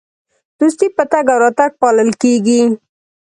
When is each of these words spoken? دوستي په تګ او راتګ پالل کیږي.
دوستي 0.59 0.87
په 0.95 1.03
تګ 1.11 1.25
او 1.33 1.39
راتګ 1.43 1.71
پالل 1.81 2.09
کیږي. 2.21 2.61